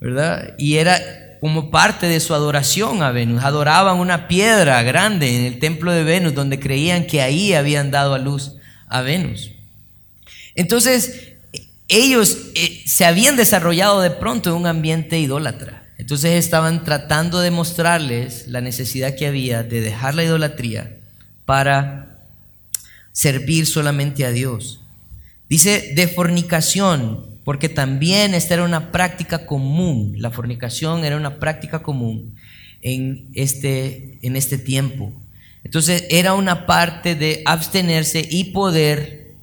[0.00, 0.54] ¿verdad?
[0.58, 1.00] Y era
[1.42, 3.42] como parte de su adoración a Venus.
[3.42, 8.14] Adoraban una piedra grande en el templo de Venus donde creían que ahí habían dado
[8.14, 8.52] a luz
[8.86, 9.50] a Venus.
[10.54, 11.32] Entonces,
[11.88, 15.82] ellos eh, se habían desarrollado de pronto en un ambiente idólatra.
[15.98, 20.96] Entonces estaban tratando de mostrarles la necesidad que había de dejar la idolatría
[21.44, 22.18] para
[23.10, 24.78] servir solamente a Dios.
[25.48, 31.82] Dice de fornicación, porque también esta era una práctica común, la fornicación era una práctica
[31.82, 32.34] común
[32.80, 35.12] en este, en este tiempo.
[35.64, 39.34] Entonces era una parte de abstenerse y poder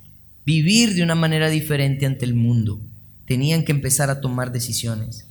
[0.44, 2.80] vivir de una manera diferente ante el mundo.
[3.26, 5.26] Tenían que empezar a tomar decisiones.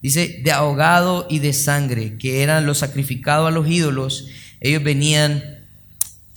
[0.00, 4.28] Dice, de ahogado y de sangre, que eran los sacrificados a los ídolos.
[4.60, 5.42] Ellos venían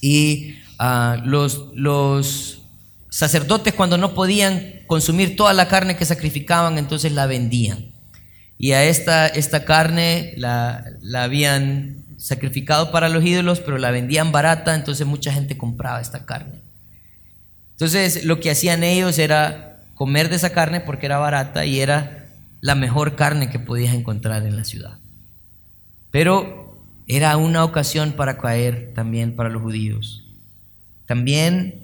[0.02, 2.61] y ah, los, los
[3.12, 7.92] sacerdotes cuando no podían consumir toda la carne que sacrificaban, entonces la vendían.
[8.58, 14.32] Y a esta, esta carne la, la habían sacrificado para los ídolos, pero la vendían
[14.32, 16.62] barata, entonces mucha gente compraba esta carne.
[17.72, 22.28] Entonces lo que hacían ellos era comer de esa carne porque era barata y era
[22.62, 25.00] la mejor carne que podías encontrar en la ciudad.
[26.12, 30.24] Pero era una ocasión para caer también para los judíos.
[31.08, 31.81] También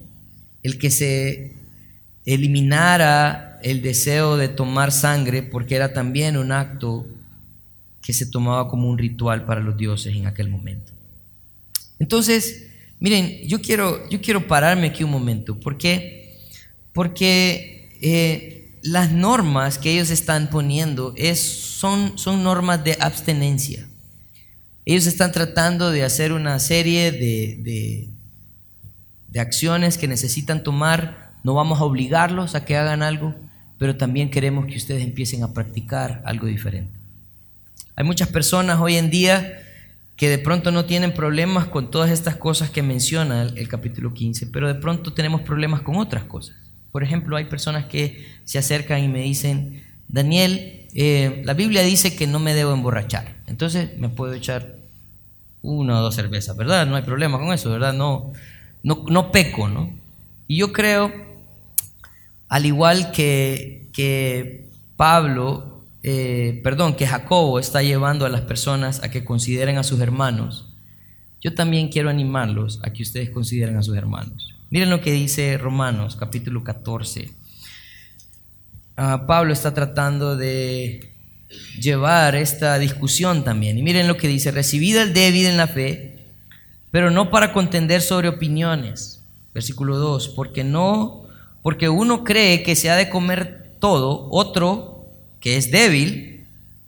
[0.68, 1.54] el que se
[2.26, 7.08] eliminara el deseo de tomar sangre, porque era también un acto
[8.02, 10.92] que se tomaba como un ritual para los dioses en aquel momento.
[12.00, 12.68] Entonces,
[13.00, 16.36] miren, yo quiero, yo quiero pararme aquí un momento, porque,
[16.92, 23.88] porque eh, las normas que ellos están poniendo es, son, son normas de abstenencia.
[24.86, 28.10] Ellos están tratando de hacer una serie de, de,
[29.38, 33.36] de acciones que necesitan tomar no vamos a obligarlos a que hagan algo,
[33.78, 36.92] pero también queremos que ustedes empiecen a practicar algo diferente.
[37.96, 39.62] Hay muchas personas hoy en día
[40.16, 44.48] que de pronto no tienen problemas con todas estas cosas que menciona el, capítulo 15,
[44.48, 46.56] pero de pronto tenemos problemas con otras cosas.
[46.92, 52.16] Por ejemplo, hay personas que se acercan y me dicen, Daniel, eh, la Biblia dice
[52.16, 54.78] que no me debo emborrachar, entonces me puedo echar
[55.62, 56.88] una o dos cervezas, ¿verdad?
[56.88, 57.94] No hay problema con eso, ¿verdad?
[57.94, 58.34] No,
[58.88, 59.92] no, no peco, ¿no?
[60.48, 61.12] Y yo creo
[62.48, 69.12] al igual que, que Pablo, eh, perdón, que Jacobo está llevando a las personas a
[69.12, 70.70] que consideren a sus hermanos,
[71.42, 74.56] yo también quiero animarlos a que ustedes consideren a sus hermanos.
[74.70, 77.30] Miren lo que dice Romanos capítulo 14.
[78.96, 81.12] Ah, Pablo está tratando de
[81.78, 83.78] llevar esta discusión también.
[83.78, 86.17] Y miren lo que dice, recibida el débil en la fe,
[86.98, 91.28] pero no para contender sobre opiniones versículo 2, porque no,
[91.62, 95.06] porque uno cree que se ha de comer todo, otro
[95.40, 96.48] que es débil,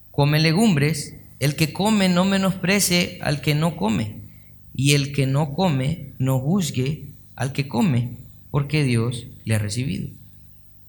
[0.10, 4.24] come legumbres, el que come no menosprecie al que no come,
[4.74, 8.18] y el que no come no juzgue al que come,
[8.50, 10.08] porque Dios le ha recibido.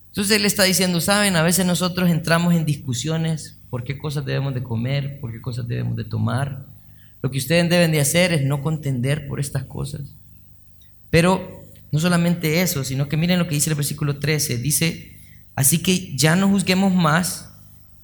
[0.09, 4.55] Entonces él está diciendo, saben, a veces nosotros entramos en discusiones por qué cosas debemos
[4.55, 6.70] de comer, por qué cosas debemos de tomar.
[7.23, 10.03] Lo que ustedes deben de hacer es no contender por estas cosas.
[11.11, 14.59] Pero no solamente eso, sino que miren lo que dice el versículo 13.
[14.59, 15.17] Dice,
[15.55, 17.51] así que ya no juzguemos más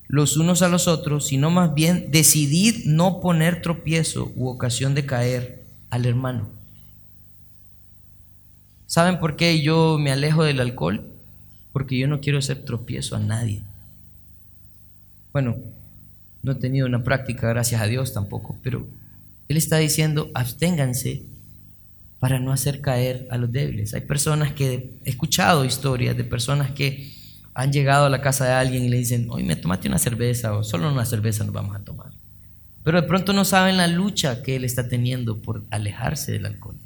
[0.08, 5.06] los unos a los otros, sino más bien decidid no poner tropiezo u ocasión de
[5.06, 6.48] caer al hermano.
[8.86, 11.04] ¿Saben por qué yo me alejo del alcohol?
[11.72, 13.62] Porque yo no quiero hacer tropiezo a nadie.
[15.32, 15.56] Bueno,
[16.42, 18.86] no he tenido una práctica, gracias a Dios tampoco, pero
[19.48, 21.22] Él está diciendo, absténganse
[22.18, 23.94] para no hacer caer a los débiles.
[23.94, 27.12] Hay personas que he escuchado historias de personas que
[27.54, 30.54] han llegado a la casa de alguien y le dicen, hoy me tomaste una cerveza
[30.54, 32.10] o solo una cerveza nos vamos a tomar.
[32.82, 36.76] Pero de pronto no saben la lucha que él está teniendo por alejarse del alcohol.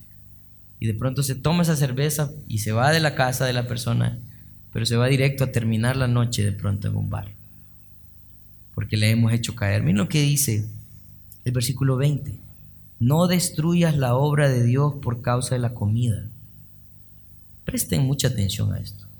[0.78, 3.66] Y de pronto se toma esa cerveza y se va de la casa de la
[3.66, 4.18] persona,
[4.72, 7.28] pero se va directo a terminar la noche de pronto en un bar.
[8.74, 9.82] Porque le hemos hecho caer.
[9.82, 10.64] Miren lo que dice
[11.44, 12.49] el versículo 20.
[13.00, 16.28] No destruyas la obra de Dios por causa de la comida.
[17.64, 19.10] Presten mucha atención a esto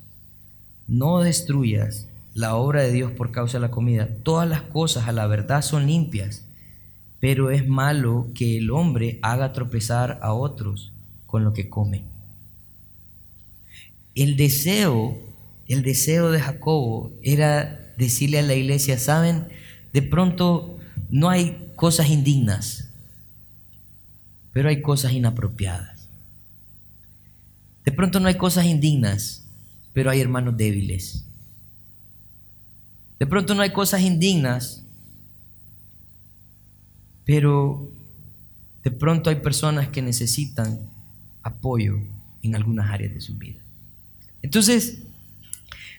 [0.91, 4.09] no destruyas la obra de Dios por causa de la comida.
[4.23, 6.43] Todas las cosas a la verdad son limpias,
[7.21, 10.91] pero es malo que el hombre haga tropezar a otros
[11.27, 12.03] con lo que come.
[14.15, 15.17] El deseo,
[15.69, 19.47] el deseo de Jacobo era decirle a la iglesia, saben,
[19.93, 20.77] de pronto
[21.09, 22.89] no hay cosas indignas,
[24.53, 26.07] pero hay cosas inapropiadas.
[27.85, 29.43] De pronto no hay cosas indignas,
[29.93, 31.23] pero hay hermanos débiles.
[33.19, 34.83] De pronto no hay cosas indignas,
[37.25, 37.91] pero
[38.83, 40.79] de pronto hay personas que necesitan
[41.43, 41.99] apoyo
[42.43, 43.59] en algunas áreas de su vida.
[44.41, 44.97] Entonces,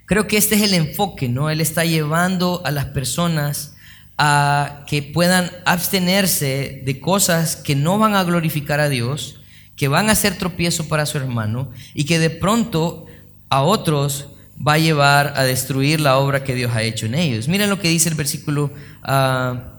[0.06, 1.48] creo que este es el enfoque, ¿no?
[1.48, 3.74] Él está llevando a las personas
[4.18, 9.40] a que puedan abstenerse de cosas que no van a glorificar a Dios,
[9.76, 13.06] que van a ser tropiezo para su hermano y que de pronto
[13.48, 14.28] a otros
[14.66, 17.48] va a llevar a destruir la obra que Dios ha hecho en ellos.
[17.48, 18.70] Miren lo que dice el versículo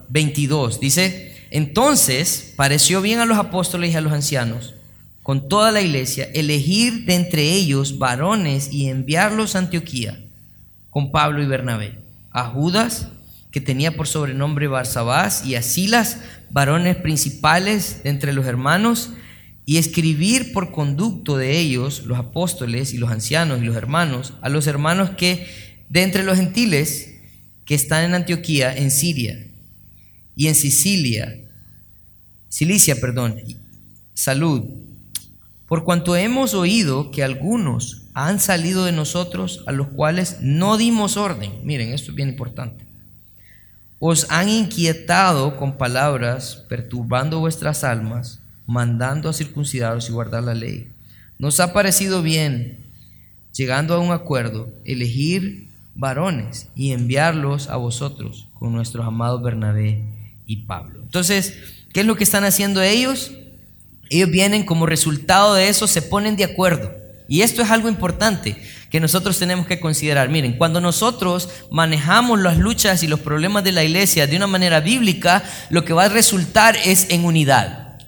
[0.08, 0.74] 22.
[0.74, 4.74] Ah, dice, entonces pareció bien a los apóstoles y a los ancianos,
[5.22, 10.20] con toda la iglesia, elegir de entre ellos varones y enviarlos a Antioquía
[10.90, 11.98] con Pablo y Bernabé,
[12.30, 13.08] a Judas,
[13.54, 16.18] que tenía por sobrenombre Barsabás, y a Silas,
[16.50, 19.10] varones principales entre los hermanos,
[19.64, 24.48] y escribir por conducto de ellos, los apóstoles y los ancianos y los hermanos, a
[24.48, 25.46] los hermanos que
[25.88, 27.14] de entre los gentiles
[27.64, 29.46] que están en Antioquía, en Siria
[30.34, 31.38] y en Sicilia,
[32.48, 33.36] Cilicia, perdón,
[34.14, 34.64] salud,
[35.68, 41.16] por cuanto hemos oído que algunos han salido de nosotros a los cuales no dimos
[41.16, 41.52] orden.
[41.62, 42.93] Miren, esto es bien importante.
[44.06, 50.88] Os han inquietado con palabras, perturbando vuestras almas mandando a circuncidaros y guardar la ley.
[51.38, 52.84] Nos ha parecido bien,
[53.54, 60.02] llegando a un acuerdo, elegir varones y enviarlos a vosotros con nuestros amados Bernabé
[60.46, 61.00] y Pablo.
[61.02, 61.56] Entonces,
[61.94, 63.32] ¿qué es lo que están haciendo ellos?
[64.10, 66.92] Ellos vienen como resultado de eso, se ponen de acuerdo.
[67.26, 68.58] Y esto es algo importante
[68.94, 70.28] que nosotros tenemos que considerar.
[70.28, 74.78] Miren, cuando nosotros manejamos las luchas y los problemas de la iglesia de una manera
[74.78, 77.98] bíblica, lo que va a resultar es en unidad.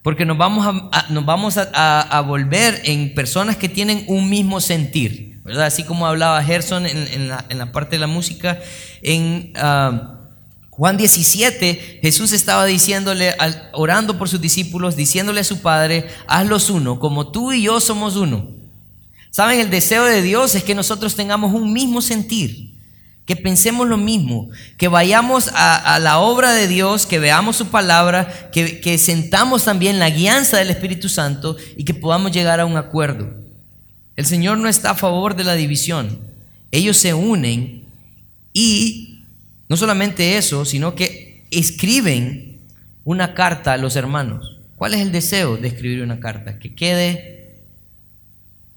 [0.00, 5.40] Porque nos vamos a, nos vamos a, volver en personas que tienen un mismo sentir,
[5.42, 5.66] ¿verdad?
[5.66, 8.60] Así como hablaba Gerson en, la, parte de la música,
[9.02, 10.20] en ah,
[10.70, 13.34] Juan 17, Jesús estaba diciéndole,
[13.72, 18.14] orando por sus discípulos, diciéndole a su Padre, hazlos uno, como tú y yo somos
[18.14, 18.61] uno.
[19.32, 19.58] ¿Saben?
[19.58, 22.70] El deseo de Dios es que nosotros tengamos un mismo sentir
[23.26, 28.50] que pensemos lo mismo, que vayamos a, la obra de Dios, que veamos su palabra,
[28.50, 32.76] que, que sentamos también la guianza del Espíritu Santo y que podamos llegar a un
[32.76, 33.32] acuerdo.
[34.16, 36.18] El Señor no está a favor de la división.
[36.70, 37.84] Ellos se unen
[38.52, 39.24] y
[39.68, 42.58] no solamente eso, sino que escriben
[43.04, 44.58] una carta a los hermanos.
[44.76, 46.58] ¿Cuál es el deseo de escribir una carta?
[46.58, 47.41] Que quede,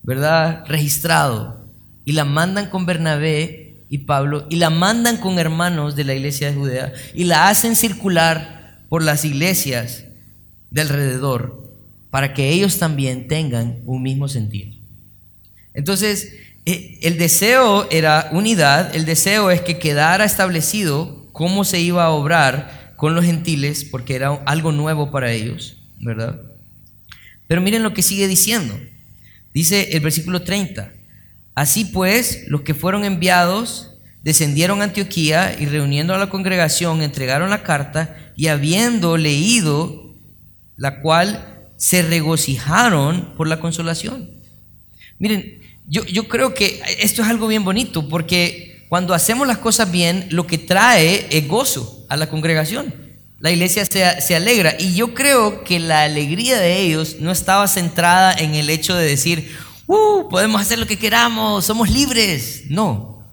[0.05, 1.59] ¿verdad?, registrado.
[2.05, 6.47] Y la mandan con Bernabé y Pablo y la mandan con hermanos de la iglesia
[6.47, 10.05] de Judea y la hacen circular por las iglesias
[10.71, 11.63] de alrededor
[12.09, 14.79] para que ellos también tengan un mismo sentir.
[15.73, 16.33] Entonces,
[16.65, 22.11] eh, el deseo era unidad, el deseo es que quedara establecido cómo se iba a
[22.11, 26.39] obrar con los gentiles, porque era algo nuevo para ellos, ¿verdad?
[27.47, 28.79] Pero miren lo que sigue diciendo.
[29.55, 30.91] Dice el versículo 30.
[31.55, 33.91] Así pues, los que fueron enviados
[34.21, 40.13] descendieron a Antioquía y reuniendo a la congregación entregaron la carta y habiendo leído
[40.75, 44.29] la cual se regocijaron por la consolación.
[45.19, 50.27] Miren, yo, creo que esto es algo bien bonito porque cuando hacemos las cosas bien,
[50.31, 52.93] lo que trae es gozo a la congregación.
[53.45, 54.75] La iglesia se, se, alegra.
[54.79, 59.07] Y yo creo que la alegría de ellos no estaba centrada en el hecho de
[59.07, 62.63] decir, uh, podemos hacer lo que queramos, somos libres.
[62.69, 63.23] No.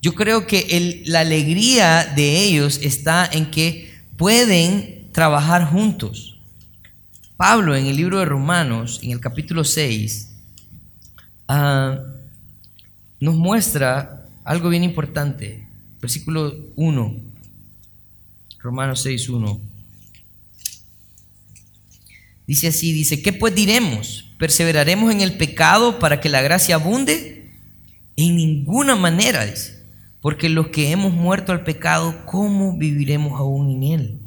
[0.00, 6.38] Yo creo que la alegría de ellos está en que pueden trabajar juntos.
[7.36, 10.28] Pablo en el libro de Romanos, en el capítulo 6,
[11.52, 11.98] Ah,
[13.18, 15.66] nos muestra algo bien importante.
[16.00, 17.16] Versículo 1,
[18.62, 19.60] Romanos 6, 1.
[22.46, 24.26] Dice así, dice, ¿qué pues diremos?
[24.38, 27.50] ¿Perseveraremos en el pecado para que la gracia abunde?
[28.16, 29.84] En ninguna manera, dice,
[30.20, 34.18] porque los que hemos muerto al pecado, ¿cómo viviremos aún en él?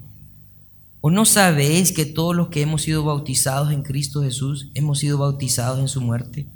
[1.01, 5.17] ¿O no sabéis que todos los que hemos sido bautizados en Cristo Jesús hemos sido
[5.17, 6.47] bautizados en su muerte?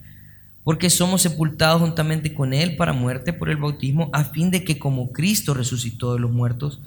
[0.68, 4.78] porque somos sepultados juntamente con Él para muerte por el bautismo, a fin de que
[4.78, 6.82] como Cristo resucitó de los muertos,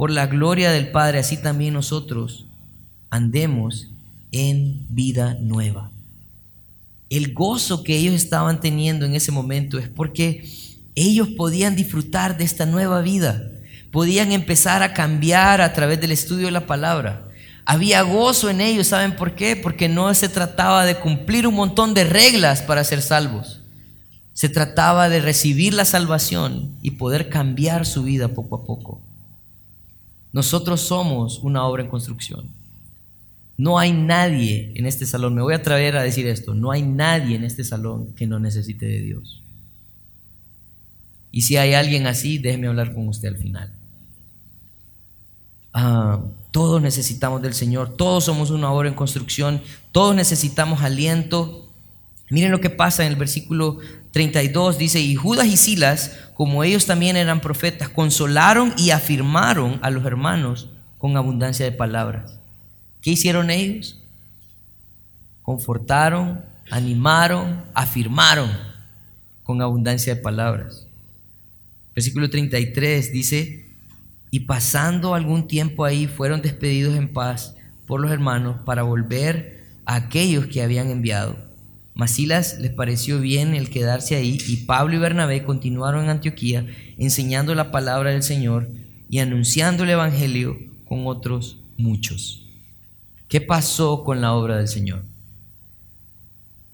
[0.00, 2.46] por la gloria del Padre, así también nosotros
[3.10, 3.88] andemos
[4.32, 5.90] en vida nueva.
[7.10, 10.48] El gozo que ellos estaban teniendo en ese momento es porque
[10.94, 13.42] ellos podían disfrutar de esta nueva vida,
[13.92, 17.28] podían empezar a cambiar a través del estudio de la palabra.
[17.66, 19.54] Había gozo en ellos, ¿saben por qué?
[19.54, 23.60] Porque no se trataba de cumplir un montón de reglas para ser salvos.
[24.32, 29.09] Se trataba de recibir la salvación y poder cambiar su vida poco a poco.
[30.32, 32.48] Nosotros somos una obra en construcción.
[33.56, 36.82] No hay nadie en este salón, me voy a atrever a decir esto, no hay
[36.82, 39.42] nadie en este salón que no necesite de Dios.
[41.30, 43.70] Y si hay alguien así, déjeme hablar con usted al final.
[45.72, 46.20] Ah,
[46.50, 49.60] todos necesitamos del Señor, todos somos una obra en construcción,
[49.92, 51.59] todos necesitamos aliento.
[52.30, 53.78] Miren lo que pasa en el versículo
[54.12, 59.90] 32, dice, y Judas y Silas, como ellos también eran profetas, consolaron y afirmaron a
[59.90, 62.38] los hermanos con abundancia de palabras.
[63.02, 63.98] ¿Qué hicieron ellos?
[65.42, 68.50] Confortaron, animaron, afirmaron
[69.42, 70.86] con abundancia de palabras.
[71.94, 73.66] Versículo 33 dice,
[74.30, 77.56] y pasando algún tiempo ahí fueron despedidos en paz
[77.86, 81.49] por los hermanos para volver a aquellos que habían enviado.
[82.00, 87.54] Masilas les pareció bien el quedarse ahí y Pablo y Bernabé continuaron en Antioquía enseñando
[87.54, 88.70] la palabra del Señor
[89.10, 92.46] y anunciando el Evangelio con otros muchos.
[93.28, 95.04] ¿Qué pasó con la obra del Señor?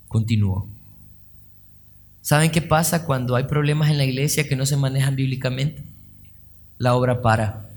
[0.07, 0.69] Continuó.
[2.21, 5.83] ¿Saben qué pasa cuando hay problemas en la iglesia que no se manejan bíblicamente?
[6.77, 7.69] la obra para.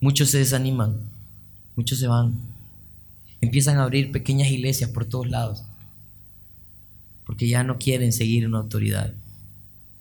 [0.00, 0.96] Muchos se desaniman,
[1.76, 2.34] muchos se van.
[3.42, 5.64] Empiezan a abrir pequeñas iglesias por todos lados,
[7.24, 9.14] porque ya no quieren seguir una autoridad.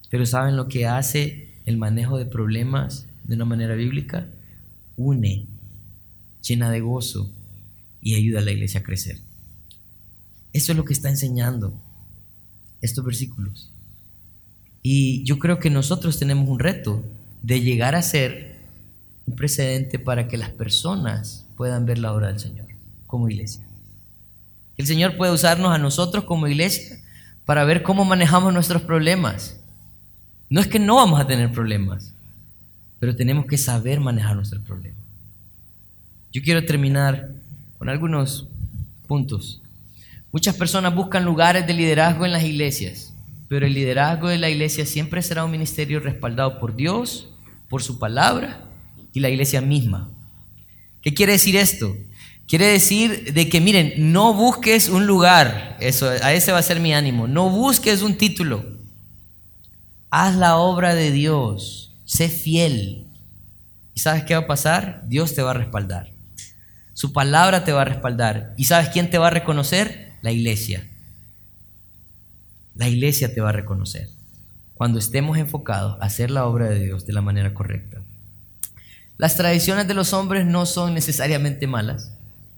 [0.10, 4.28] Pero ¿saben lo que hace el manejo de problemas de una manera bíblica?
[4.98, 5.46] Une,
[6.46, 7.30] llena de gozo
[8.02, 9.20] y ayuda a la iglesia a crecer.
[10.54, 11.74] Eso es lo que está enseñando
[12.82, 13.72] estos versículos.
[14.84, 17.04] Y yo creo que nosotros tenemos un reto
[17.44, 18.58] de llegar a ser
[19.26, 22.68] un precedente para que las personas puedan ver la obra del Señor
[23.06, 23.62] como iglesia.
[24.78, 27.01] El Señor puede usarnos a nosotros como iglesia
[27.46, 29.60] para ver cómo manejamos nuestros problemas.
[30.50, 32.14] No es que no vamos a tener problemas,
[33.00, 35.00] pero tenemos que saber manejar nuestros problemas.
[36.32, 37.30] Yo quiero terminar
[37.78, 38.48] con algunos
[39.08, 39.62] puntos.
[40.32, 43.14] Muchas personas buscan lugares de liderazgo en las iglesias,
[43.50, 47.28] pero el liderazgo de la iglesia siempre será un ministerio respaldado por Dios
[47.70, 48.66] por su palabra
[49.14, 50.10] y la iglesia misma.
[51.02, 51.96] ¿Qué quiere decir esto?
[52.52, 56.82] Quiere decir de que, miren, no busques un lugar, eso, a ese va a ser
[56.82, 58.66] mi ánimo, no busques un título.
[60.10, 63.08] Haz la obra de Dios, sé fiel.
[63.94, 65.04] ¿Y sabes qué va a pasar?
[65.08, 66.12] Dios te va a respaldar.
[66.94, 68.54] Su palabra te va a respaldar.
[68.58, 70.12] ¿Y sabes quién te va a reconocer?
[70.22, 70.86] La iglesia.
[72.76, 74.10] La iglesia te va a reconocer
[74.74, 78.02] cuando estemos enfocados a hacer la obra de Dios de la manera correcta.
[79.18, 82.12] Las tradiciones de los hombres no son necesariamente malas.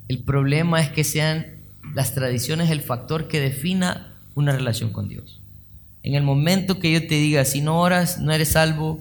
[0.08, 1.46] El problema es que sean
[1.94, 5.40] las tradiciones el factor que defina una relación con Dios.
[6.04, 9.00] En el momento que yo te diga, si no oras, no eres salvo,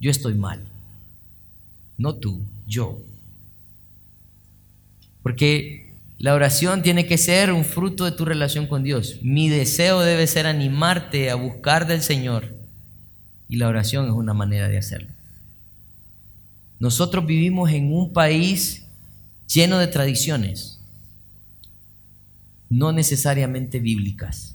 [0.00, 0.60] yo estoy mal.
[1.98, 2.98] No tú, yo.
[5.22, 9.18] Porque la oración tiene que ser un fruto de tu relación con Dios.
[9.22, 12.56] Mi deseo debe ser animarte a buscar del Señor.
[13.48, 15.08] Y la oración es una manera de hacerlo.
[16.80, 18.84] Nosotros vivimos en un país
[19.48, 20.78] lleno de tradiciones,
[22.70, 24.54] no necesariamente bíblicas.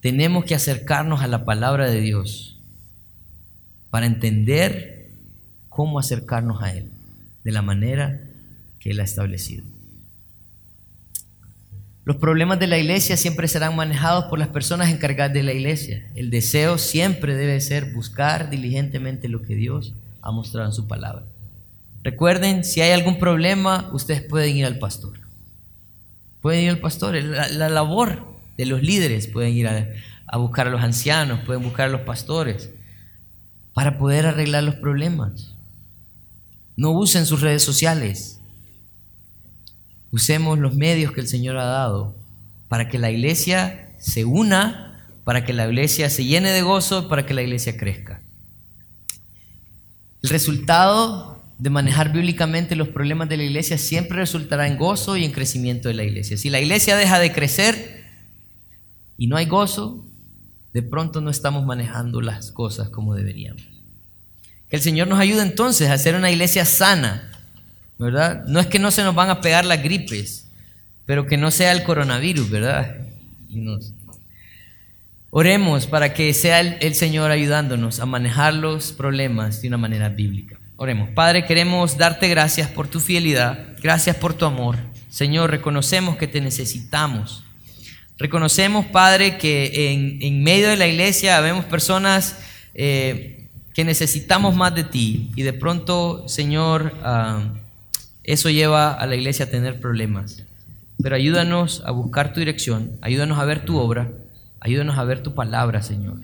[0.00, 2.58] Tenemos que acercarnos a la palabra de Dios
[3.90, 5.10] para entender
[5.68, 6.90] cómo acercarnos a Él
[7.44, 8.20] de la manera
[8.78, 9.64] que Él ha establecido.
[12.04, 16.08] Los problemas de la iglesia siempre serán manejados por las personas encargadas de la iglesia.
[16.14, 19.92] El deseo siempre debe ser buscar diligentemente lo que Dios
[20.22, 21.24] ha mostrado en su palabra.
[22.02, 25.18] Recuerden, si hay algún problema, ustedes pueden ir al pastor.
[26.40, 29.88] Pueden ir al pastor, la, la labor de los líderes, pueden ir a,
[30.26, 32.70] a buscar a los ancianos, pueden buscar a los pastores,
[33.74, 35.54] para poder arreglar los problemas.
[36.76, 38.38] No usen sus redes sociales.
[40.10, 42.14] Usemos los medios que el Señor ha dado
[42.68, 47.26] para que la iglesia se una, para que la iglesia se llene de gozo, para
[47.26, 48.22] que la iglesia crezca.
[50.22, 55.24] El resultado de manejar bíblicamente los problemas de la iglesia siempre resultará en gozo y
[55.24, 56.36] en crecimiento de la iglesia.
[56.36, 58.04] Si la iglesia deja de crecer
[59.18, 60.04] y no hay gozo,
[60.72, 63.62] de pronto no estamos manejando las cosas como deberíamos.
[64.68, 67.30] Que el Señor nos ayude entonces a hacer una iglesia sana,
[67.98, 68.44] ¿verdad?
[68.46, 70.46] No es que no se nos van a pegar las gripes,
[71.04, 72.96] pero que no sea el coronavirus, ¿verdad?
[73.50, 73.92] Y nos,
[75.32, 80.59] Oremos para que sea el, Señor ayudándonos a manejar los problemas de una manera bíblica.
[80.82, 81.10] Oremos.
[81.10, 84.78] Padre, queremos darte gracias por tu fidelidad, gracias por tu amor.
[85.10, 87.44] Señor, reconocemos que te necesitamos.
[88.16, 92.38] Reconocemos, Padre, que en, medio de la iglesia vemos personas
[92.72, 97.44] eh, que necesitamos más de ti y de pronto, Señor, ah,
[98.24, 100.44] eso lleva a la iglesia a tener problemas.
[101.02, 104.10] Pero ayúdanos a buscar tu dirección, ayúdanos a ver tu obra
[104.60, 106.20] Ayúdanos a ver tu palabra, Señor.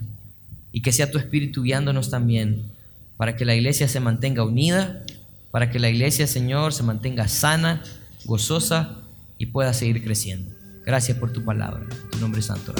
[0.71, 2.76] Y que sea tu espíritu guiándonos también
[3.17, 5.05] para que la iglesia se mantenga unida,
[5.51, 7.83] para que la iglesia, Señor, se mantenga sana,
[8.25, 8.99] gozosa
[9.39, 10.55] y pueda seguir creciendo.
[10.85, 11.87] Gracias por tu palabra.
[11.91, 12.75] En tu nombre santo.